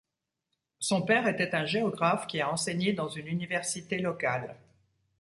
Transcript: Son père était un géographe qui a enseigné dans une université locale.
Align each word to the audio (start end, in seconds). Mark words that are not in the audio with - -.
Son 0.79 1.03
père 1.03 1.27
était 1.27 1.53
un 1.53 1.65
géographe 1.65 2.25
qui 2.25 2.41
a 2.41 2.49
enseigné 2.51 2.91
dans 2.93 3.07
une 3.07 3.27
université 3.27 3.99
locale. 3.99 4.55